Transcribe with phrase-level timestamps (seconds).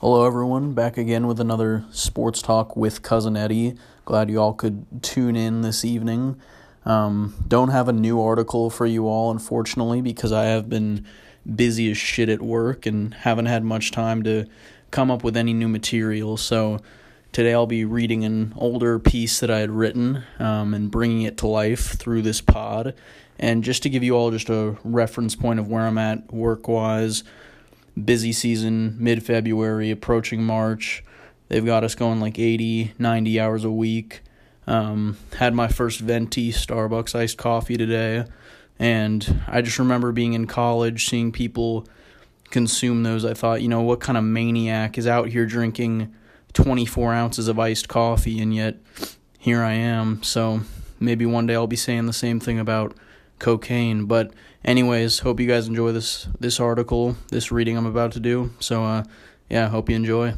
[0.00, 0.74] Hello, everyone.
[0.74, 3.74] Back again with another sports talk with Cousin Eddie.
[4.04, 6.40] Glad you all could tune in this evening.
[6.84, 11.04] Um, don't have a new article for you all, unfortunately, because I have been
[11.52, 14.46] busy as shit at work and haven't had much time to
[14.92, 16.36] come up with any new material.
[16.36, 16.78] So
[17.32, 21.36] today I'll be reading an older piece that I had written um, and bringing it
[21.38, 22.94] to life through this pod.
[23.36, 26.68] And just to give you all just a reference point of where I'm at work
[26.68, 27.24] wise
[28.04, 31.04] busy season, mid February, approaching March.
[31.48, 34.20] They've got us going like 80, 90 hours a week.
[34.66, 38.24] Um, had my first venti Starbucks iced coffee today.
[38.78, 41.86] And I just remember being in college, seeing people
[42.50, 43.24] consume those.
[43.24, 46.14] I thought, you know, what kind of maniac is out here drinking
[46.52, 48.40] 24 ounces of iced coffee?
[48.40, 48.76] And yet
[49.38, 50.22] here I am.
[50.22, 50.60] So
[51.00, 52.94] maybe one day I'll be saying the same thing about
[53.38, 54.04] cocaine.
[54.04, 54.32] But
[54.68, 58.50] anyways, hope you guys enjoy this this article, this reading I'm about to do.
[58.60, 59.04] So uh,
[59.48, 60.34] yeah, hope you enjoy.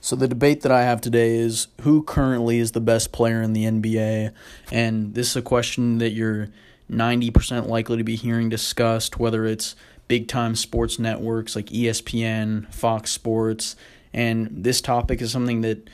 [0.00, 3.52] So the debate that I have today is who currently is the best player in
[3.52, 4.32] the NBA,
[4.70, 6.48] and this is a question that you're
[6.90, 9.76] 90% likely to be hearing discussed, whether it's
[10.08, 13.76] big time sports networks like ESPN, Fox Sports,
[14.14, 15.90] and this topic is something that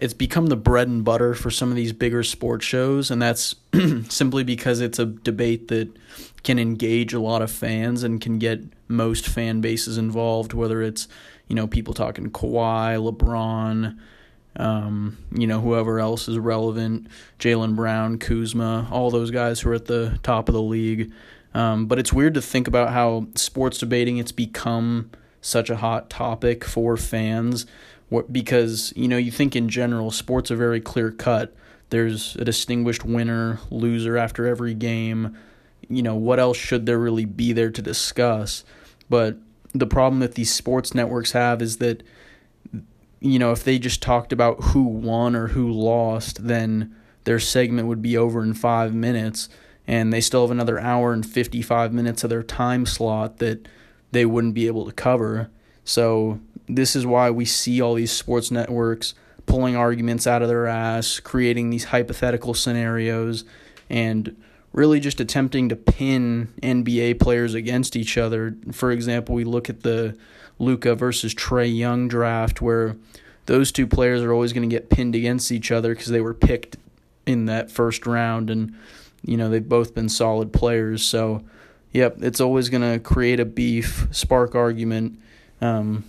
[0.00, 3.54] it's become the bread and butter for some of these bigger sports shows, and that's
[4.08, 5.94] simply because it's a debate that
[6.42, 11.06] can engage a lot of fans and can get most fan bases involved, whether it's
[11.48, 13.98] you know people talking Kawhi, LeBron,
[14.56, 17.06] um, you know whoever else is relevant,
[17.38, 21.12] Jaylen Brown, Kuzma, all those guys who are at the top of the league.
[21.52, 25.10] Um, but it's weird to think about how sports debating it's become
[25.42, 27.66] such a hot topic for fans
[28.30, 31.54] because you know you think in general sports are very clear cut.
[31.90, 35.36] There's a distinguished winner, loser after every game.
[35.88, 38.64] You know what else should there really be there to discuss?
[39.08, 39.36] But
[39.72, 42.02] the problem that these sports networks have is that
[43.20, 46.94] you know if they just talked about who won or who lost, then
[47.24, 49.48] their segment would be over in five minutes,
[49.86, 53.68] and they still have another hour and fifty five minutes of their time slot that
[54.12, 55.50] they wouldn't be able to cover.
[55.84, 56.40] So
[56.76, 59.14] this is why we see all these sports networks
[59.46, 63.44] pulling arguments out of their ass, creating these hypothetical scenarios,
[63.88, 64.36] and
[64.72, 68.54] really just attempting to pin NBA players against each other.
[68.70, 70.16] For example, we look at the
[70.58, 72.96] Luka versus Trae Young draft where
[73.46, 76.34] those two players are always going to get pinned against each other because they were
[76.34, 76.76] picked
[77.26, 78.74] in that first round and
[79.22, 81.42] you know they've both been solid players so
[81.92, 85.18] yep it's always going to create a beef spark argument
[85.60, 86.04] um,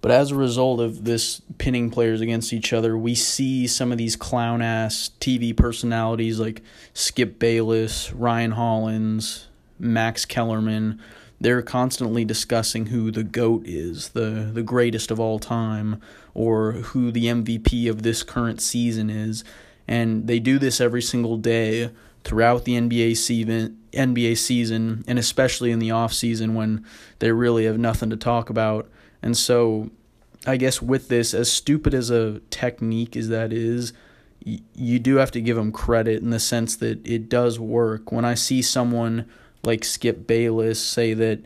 [0.00, 3.98] but as a result of this pinning players against each other, we see some of
[3.98, 6.62] these clown ass TV personalities like
[6.94, 9.48] Skip Bayless, Ryan Hollins,
[9.78, 11.00] Max Kellerman.
[11.40, 16.00] They're constantly discussing who the GOAT is, the, the greatest of all time,
[16.34, 19.42] or who the MVP of this current season is.
[19.88, 21.90] And they do this every single day
[22.22, 26.84] throughout the NBA season, NBA season, and especially in the off season when
[27.20, 28.88] they really have nothing to talk about.
[29.22, 29.90] And so,
[30.46, 33.92] I guess with this, as stupid as a technique as that is,
[34.44, 38.12] y- you do have to give them credit in the sense that it does work.
[38.12, 39.26] When I see someone
[39.62, 41.40] like Skip Bayless say that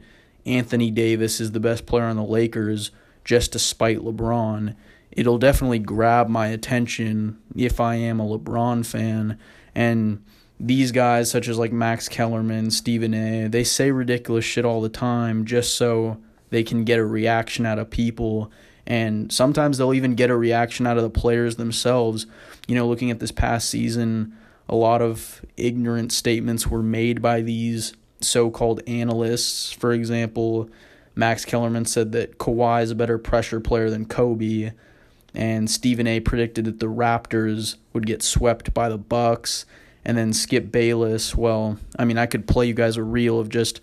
[0.44, 2.90] Anthony Davis is the best player on the Lakers
[3.24, 4.74] just to spite LeBron,
[5.10, 9.38] it'll definitely grab my attention if I am a LeBron fan.
[9.74, 10.22] And
[10.58, 14.88] these guys, such as like Max Kellerman, Stephen A., they say ridiculous shit all the
[14.88, 16.18] time just so
[16.52, 18.52] they can get a reaction out of people
[18.86, 22.26] and sometimes they'll even get a reaction out of the players themselves.
[22.66, 24.36] You know, looking at this past season,
[24.68, 29.72] a lot of ignorant statements were made by these so-called analysts.
[29.72, 30.68] For example,
[31.14, 34.72] Max Kellerman said that Kawhi is a better pressure player than Kobe,
[35.34, 39.64] and Stephen A predicted that the Raptors would get swept by the Bucks.
[40.04, 43.48] And then Skip Bayless, well, I mean, I could play you guys a reel of
[43.48, 43.80] just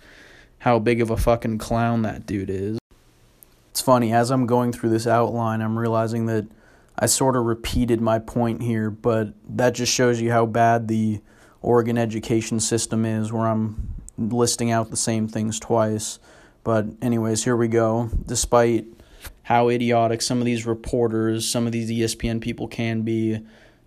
[0.59, 2.79] how big of a fucking clown that dude is.
[3.71, 6.47] It's funny, as I'm going through this outline, I'm realizing that
[6.97, 11.21] I sort of repeated my point here, but that just shows you how bad the
[11.61, 16.19] Oregon education system is, where I'm listing out the same things twice.
[16.63, 18.09] But, anyways, here we go.
[18.25, 18.85] Despite
[19.43, 23.39] how idiotic some of these reporters, some of these ESPN people can be,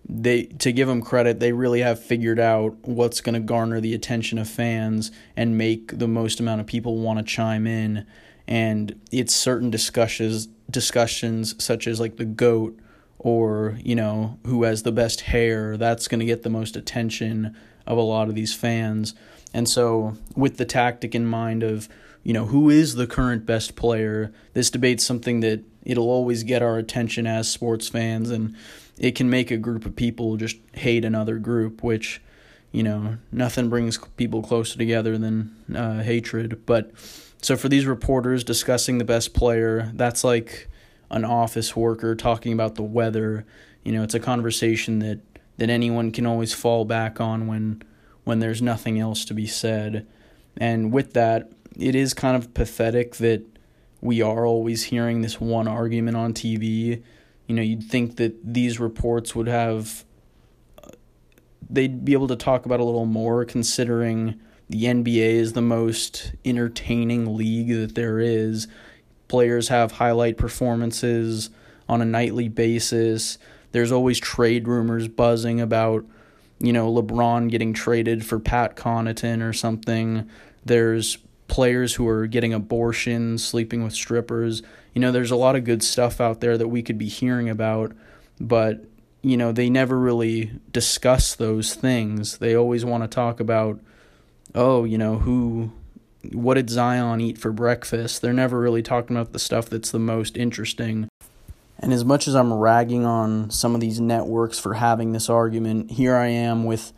[0.07, 3.93] they to give them credit, they really have figured out what's going to garner the
[3.93, 8.05] attention of fans and make the most amount of people want to chime in.
[8.47, 12.77] And it's certain discussions discussions such as like the goat
[13.19, 17.55] or you know who has the best hair that's going to get the most attention
[17.85, 19.13] of a lot of these fans
[19.53, 21.87] And so, with the tactic in mind of,
[22.23, 26.61] you know, who is the current best player, this debate's something that it'll always get
[26.61, 28.55] our attention as sports fans, and
[28.97, 32.21] it can make a group of people just hate another group, which,
[32.71, 36.65] you know, nothing brings people closer together than uh, hatred.
[36.65, 36.91] But
[37.41, 40.69] so, for these reporters discussing the best player, that's like
[41.11, 43.45] an office worker talking about the weather.
[43.83, 45.19] You know, it's a conversation that,
[45.57, 47.83] that anyone can always fall back on when
[48.23, 50.07] when there's nothing else to be said.
[50.55, 53.43] And with that, it is kind of pathetic that
[54.01, 57.01] we are always hearing this one argument on TV.
[57.47, 60.05] You know, you'd think that these reports would have
[60.83, 60.89] uh,
[61.69, 64.39] they'd be able to talk about a little more considering
[64.69, 68.67] the NBA is the most entertaining league that there is.
[69.27, 71.49] Players have highlight performances
[71.89, 73.37] on a nightly basis.
[73.71, 76.05] There's always trade rumors buzzing about
[76.63, 80.29] you know, LeBron getting traded for Pat Connaughton or something.
[80.63, 81.17] There's
[81.53, 84.63] players who are getting abortions, sleeping with strippers.
[84.95, 87.47] You know, there's a lot of good stuff out there that we could be hearing
[87.47, 87.91] about,
[88.41, 88.85] but
[89.21, 92.39] you know, they never really discuss those things.
[92.39, 93.79] They always want to talk about
[94.55, 95.71] oh, you know, who
[96.31, 98.23] what did Zion eat for breakfast?
[98.23, 101.07] They're never really talking about the stuff that's the most interesting.
[101.77, 105.91] And as much as I'm ragging on some of these networks for having this argument,
[105.91, 106.93] here I am with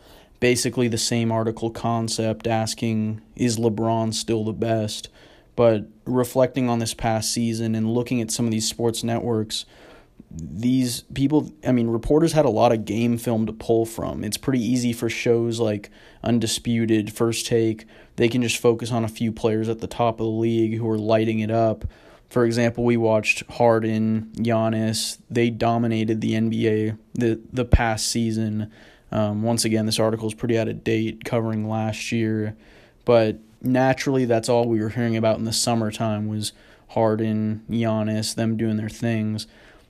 [0.46, 5.08] basically the same article concept asking, is LeBron still the best?
[5.56, 9.66] But reflecting on this past season and looking at some of these sports networks,
[10.30, 14.22] these people, I mean, reporters had a lot of game film to pull from.
[14.22, 15.90] It's pretty easy for shows like
[16.22, 17.84] Undisputed, First Take,
[18.14, 20.88] they can just focus on a few players at the top of the league who
[20.88, 21.86] are lighting it up
[22.28, 25.18] for example, we watched Harden, Giannis.
[25.30, 28.72] They dominated the NBA the the past season.
[29.16, 32.54] Um, once again, this article is pretty out of date, covering last year,
[33.06, 36.52] but naturally, that's all we were hearing about in the summertime was
[36.88, 39.46] Harden, Giannis, them doing their things.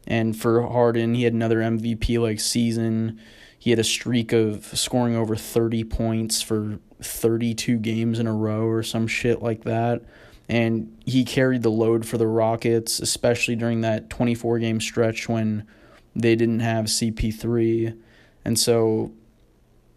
[0.06, 3.20] And for Harden, he had another MVP like season.
[3.58, 8.66] He had a streak of scoring over 30 points for 32 games in a row
[8.66, 10.02] or some shit like that
[10.48, 15.66] and he carried the load for the Rockets, especially during that 24 game stretch when
[16.14, 17.98] they didn't have CP3.
[18.46, 19.10] And so,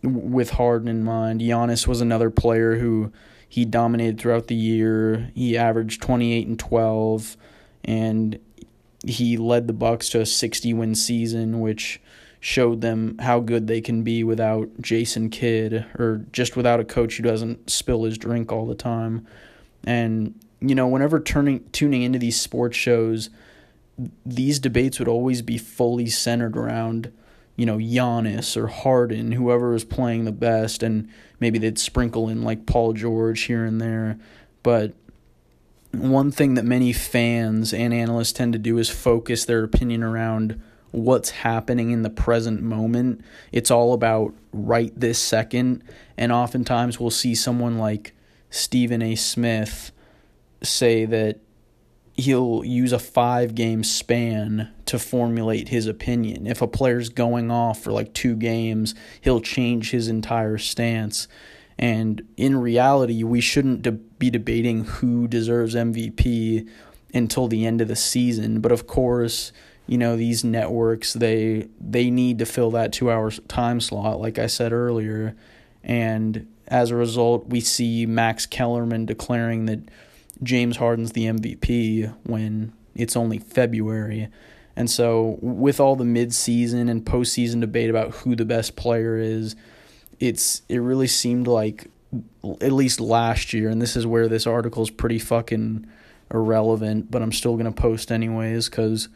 [0.02, 3.14] with Harden in mind, Giannis was another player who
[3.48, 5.30] he dominated throughout the year.
[5.36, 7.38] He averaged 28 and 12,
[7.86, 8.40] and
[9.06, 12.02] he led the Bucks to a 60 win season, which
[12.40, 17.18] showed them how good they can be without Jason Kidd or just without a coach
[17.18, 19.28] who doesn't spill his drink all the time.
[19.84, 23.30] And you know, whenever turning tuning into these sports shows,
[24.26, 27.12] these debates would always be fully centered around,
[27.60, 31.10] you know, Giannis or Harden, whoever is playing the best, and
[31.42, 34.18] maybe they'd sprinkle in like Paul George here and there.
[34.64, 34.94] But
[35.92, 40.62] one thing that many fans and analysts tend to do is focus their opinion around
[40.92, 43.26] what's happening in the present moment.
[43.52, 45.84] It's all about right this second.
[46.18, 48.14] And oftentimes we'll see someone like
[48.50, 49.16] Stephen A.
[49.16, 49.92] Smith
[50.64, 51.40] say that
[52.14, 56.48] he'll use a five game span to formulate his opinion.
[56.48, 61.28] If a player's going off for like two games, he'll change his entire stance.
[61.78, 66.68] And in reality, we shouldn't de- be debating who deserves MVP
[67.14, 68.62] until the end of the season.
[68.62, 69.52] But of course,
[69.86, 74.38] you know these networks they they need to fill that two hour time slot, like
[74.38, 75.36] I said earlier,
[75.84, 79.80] and as a result, we see Max Kellerman declaring that
[80.44, 84.30] James Harden's the MVP when it's only February.
[84.80, 89.58] And so, with all the midseason and postseason debate about who the best player is,
[90.22, 91.92] it's it really seemed like
[92.62, 95.86] at least last year, and this is where this article is pretty fucking
[96.34, 99.10] irrelevant, but I'm still gonna post anyways because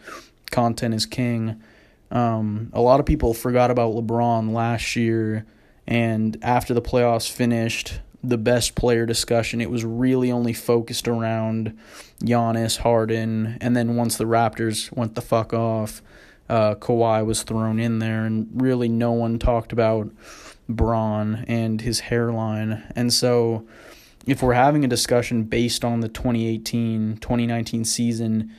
[0.52, 1.64] content is king.
[2.12, 5.46] Um, a lot of people forgot about LeBron last year
[5.88, 11.78] and after the playoffs finished, the best player discussion, it was really only focused around
[12.24, 16.02] Giannis, Harden, and then once the Raptors went the fuck off,
[16.50, 20.10] uh, Kawhi was thrown in there, and really no one talked about
[20.70, 22.84] Bron and his hairline.
[22.96, 23.68] And so,
[24.26, 28.52] if we're having a discussion based on the 2018 2019 season,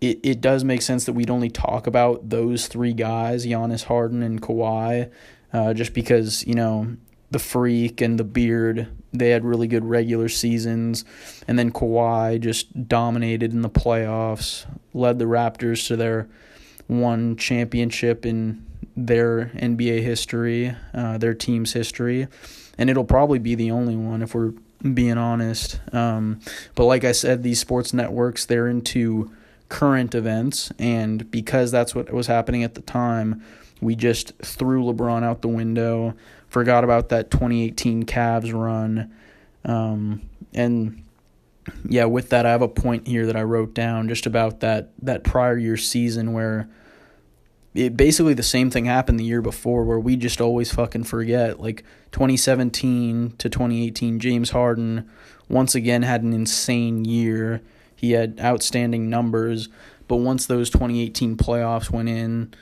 [0.00, 4.22] it, it does make sense that we'd only talk about those three guys, Giannis, Harden,
[4.22, 5.10] and Kawhi
[5.52, 6.96] uh, just because you know
[7.32, 11.04] the freak and the beard they had really good regular seasons,
[11.46, 16.28] and then Kawhi just dominated in the playoffs, led the Raptors to their
[16.86, 18.64] one championship in
[18.96, 22.26] their NBA history, uh, their team's history,
[22.78, 24.54] and it'll probably be the only one if we're
[24.94, 25.80] being honest.
[25.94, 26.40] Um,
[26.74, 29.30] but like I said, these sports networks they're into
[29.68, 33.42] current events, and because that's what was happening at the time,
[33.82, 36.14] we just threw LeBron out the window,
[36.52, 39.10] forgot about that 2018 Cavs run,
[39.64, 41.02] um, and
[41.88, 44.90] yeah, with that, I have a point here that I wrote down just about that
[45.00, 46.68] that prior year season where
[47.74, 51.58] it basically the same thing happened the year before where we just always fucking forget
[51.58, 55.08] like 2017 to 2018 James Harden
[55.48, 57.62] once again had an insane year.
[57.96, 59.68] He had outstanding numbers
[60.08, 62.52] but once those 2018 playoffs went in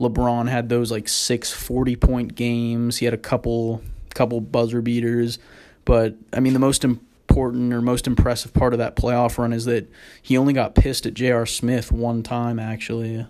[0.00, 3.82] LeBron had those like six 40 point games he had a couple
[4.14, 5.38] couple buzzer beaters
[5.84, 9.64] but I mean the most important or most impressive part of that playoff run is
[9.66, 9.90] that
[10.22, 11.46] he only got pissed at J.R.
[11.46, 13.26] Smith one time actually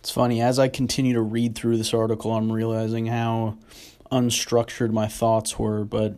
[0.00, 3.58] it's funny, as I continue to read through this article, I'm realizing how
[4.10, 6.16] unstructured my thoughts were, but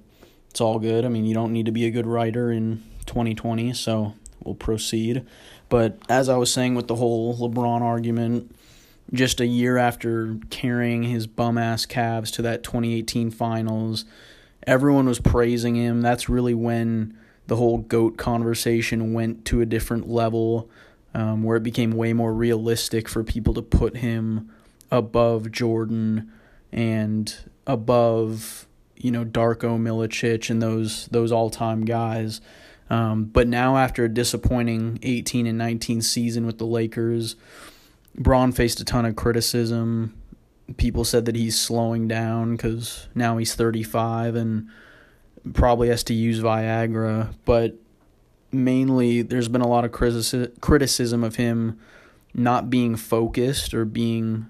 [0.51, 1.05] it's all good.
[1.05, 5.27] I mean, you don't need to be a good writer in 2020, so we'll proceed.
[5.69, 8.55] But as I was saying with the whole LeBron argument,
[9.13, 14.05] just a year after carrying his bum ass Cavs to that 2018 finals,
[14.67, 16.01] everyone was praising him.
[16.01, 17.17] That's really when
[17.47, 20.71] the whole GOAT conversation went to a different level
[21.15, 24.51] um, where it became way more realistic for people to put him
[24.91, 26.33] above Jordan
[26.73, 27.35] and
[27.67, 28.67] above
[28.97, 32.41] you know Darko Milicic and those those all time guys.
[32.89, 37.37] Um, but now after a disappointing 18 and 19 season with the Lakers,
[38.15, 40.15] Bron faced a ton of criticism.
[40.77, 44.69] People said that he's slowing down because now he's 35 and
[45.55, 47.35] probably has to use Viagra.
[47.45, 47.77] But
[48.51, 51.79] mainly there's been a lot of criticism of him
[52.35, 54.47] not being focused or being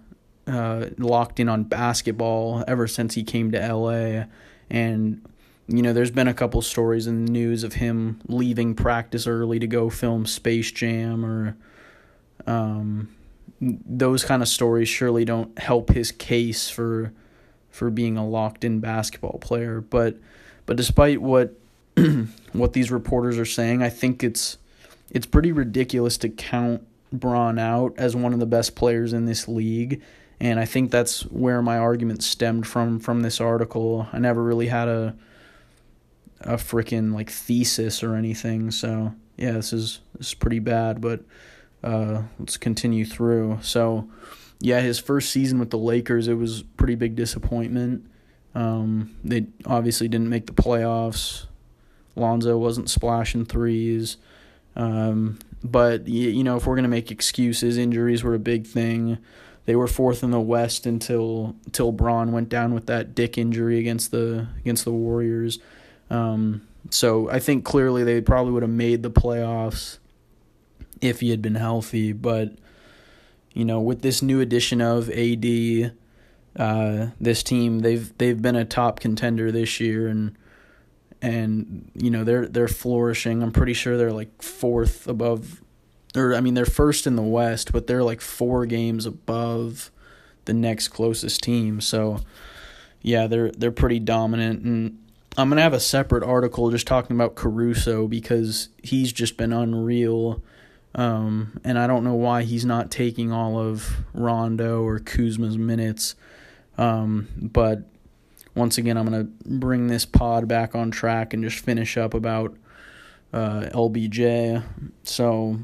[0.46, 4.24] uh, locked in on basketball ever since he came to LA.
[4.70, 5.22] And,
[5.68, 9.58] you know, there's been a couple stories in the news of him leaving practice early
[9.58, 11.56] to go film Space Jam or
[12.46, 13.08] um,
[13.60, 17.12] those kind of stories surely don't help his case for
[17.70, 19.80] for being a locked in basketball player.
[19.80, 20.18] But
[20.66, 21.56] but despite what
[22.52, 23.82] what these reporters are saying.
[23.82, 24.58] I think it's
[25.10, 29.46] it's pretty ridiculous to count Bron out as one of the best players in this
[29.46, 30.02] league.
[30.40, 34.08] And I think that's where my argument stemmed from from this article.
[34.12, 35.14] I never really had a
[36.40, 38.70] a freaking like thesis or anything.
[38.70, 41.20] So yeah, this is this is pretty bad, but
[41.82, 43.58] uh, let's continue through.
[43.62, 44.08] So
[44.60, 48.06] yeah, his first season with the Lakers, it was pretty big disappointment.
[48.54, 51.46] Um, they obviously didn't make the playoffs.
[52.14, 54.18] Lonzo wasn't splashing threes.
[54.76, 59.18] Um, but you know, if we're gonna make excuses, injuries were a big thing.
[59.64, 63.78] They were fourth in the West until until Bron went down with that dick injury
[63.78, 65.58] against the against the Warriors.
[66.10, 69.98] Um, so I think clearly they probably would have made the playoffs
[71.02, 72.14] if he had been healthy.
[72.14, 72.52] But
[73.52, 75.92] you know, with this new addition of AD,
[76.56, 80.36] uh, this team they've they've been a top contender this year and
[81.22, 83.42] and you know they're they're flourishing.
[83.42, 85.62] I'm pretty sure they're like fourth above,
[86.16, 89.90] or I mean they're first in the West, but they're like four games above
[90.44, 91.80] the next closest team.
[91.80, 92.20] So
[93.00, 94.98] yeah, they're they're pretty dominant, and
[95.38, 100.42] I'm gonna have a separate article just talking about Caruso because he's just been unreal.
[100.94, 106.14] Um, and I don't know why he's not taking all of Rondo or Kuzma's minutes.
[106.76, 107.84] Um, but
[108.54, 112.12] once again, I'm going to bring this pod back on track and just finish up
[112.14, 112.54] about
[113.32, 114.62] uh, LBJ.
[115.04, 115.58] So,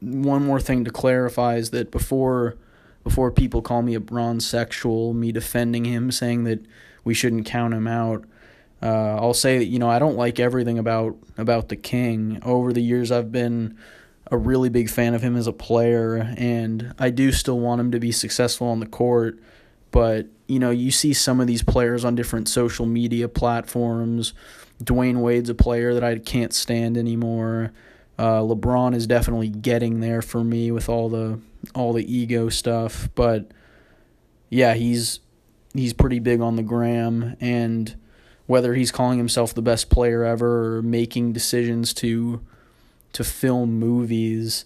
[0.00, 2.56] one more thing to clarify is that before
[3.02, 6.64] before people call me a bronze sexual, me defending him, saying that
[7.04, 8.24] we shouldn't count him out,
[8.82, 12.38] uh, I'll say that you know I don't like everything about about the King.
[12.44, 13.76] Over the years, I've been
[14.30, 17.90] a really big fan of him as a player, and I do still want him
[17.92, 19.38] to be successful on the court.
[19.90, 24.34] But you know, you see some of these players on different social media platforms.
[24.82, 27.72] Dwyane Wade's a player that I can't stand anymore.
[28.18, 31.40] Uh, LeBron is definitely getting there for me with all the
[31.74, 33.50] all the ego stuff, but
[34.50, 35.20] yeah, he's
[35.74, 37.96] he's pretty big on the gram and
[38.46, 42.40] whether he's calling himself the best player ever or making decisions to
[43.12, 44.64] to film movies,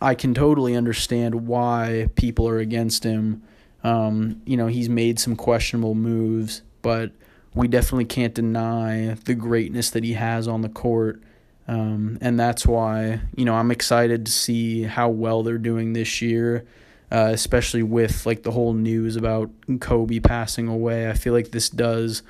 [0.00, 3.42] I can totally understand why people are against him
[3.82, 7.12] um, you know, he's made some questionable moves, but
[7.54, 11.22] we definitely can't deny the greatness that he has on the court.
[11.66, 16.20] Um, and that's why, you know, I'm excited to see how well they're doing this
[16.20, 16.66] year.
[17.12, 21.10] uh, especially with like the whole news about Kobe passing away.
[21.10, 22.22] I feel like this does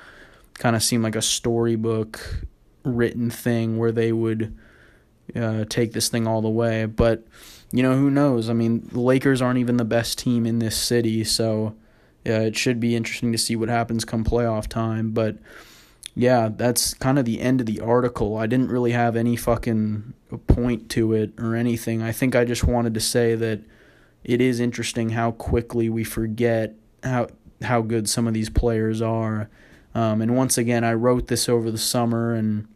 [0.55, 2.45] kind of seem like a storybook
[2.83, 4.57] written thing where they would
[5.35, 6.85] uh, take this thing all the way.
[6.85, 7.25] But
[7.71, 8.49] you know, who knows?
[8.49, 11.75] I mean, the Lakers aren't even the best team in this city, so
[12.25, 15.11] yeah, it should be interesting to see what happens come playoff time.
[15.11, 15.37] But
[16.15, 18.37] yeah, that's kind of the end of the article.
[18.37, 20.13] I didn't really have any fucking
[20.47, 22.01] point to it or anything.
[22.01, 23.61] I think I just wanted to say that
[24.23, 27.27] it is interesting how quickly we forget how
[27.63, 29.49] how good some of these players are.
[29.93, 32.67] Um, and once again, I wrote this over the summer, and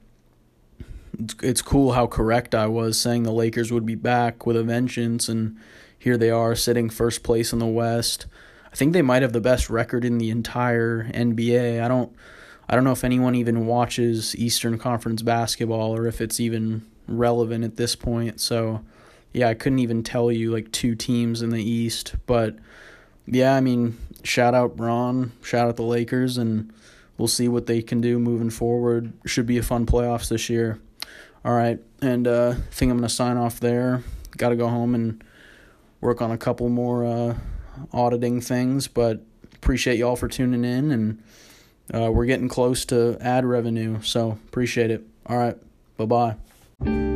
[1.19, 4.63] it's, it's cool how correct I was saying the Lakers would be back with a
[4.63, 5.57] vengeance, and
[5.97, 8.25] here they are sitting first place in the West.
[8.71, 11.81] I think they might have the best record in the entire NBA.
[11.81, 12.13] I don't
[12.67, 17.63] I don't know if anyone even watches Eastern Conference basketball or if it's even relevant
[17.63, 18.41] at this point.
[18.41, 18.83] So
[19.33, 22.55] yeah, I couldn't even tell you like two teams in the East, but
[23.27, 26.71] yeah, I mean, shout out Bron, shout out the Lakers, and
[27.17, 29.13] we'll see what they can do moving forward.
[29.25, 30.79] Should be a fun playoffs this year.
[31.45, 34.01] All right, and uh, I think I'm gonna sign off there.
[34.35, 35.23] Got to go home and
[36.01, 37.37] work on a couple more uh,
[37.93, 39.21] auditing things, but
[39.53, 41.23] appreciate y'all for tuning in, and
[41.93, 45.05] uh, we're getting close to ad revenue, so appreciate it.
[45.27, 45.57] All right,
[45.97, 46.35] bye
[46.83, 47.14] bye.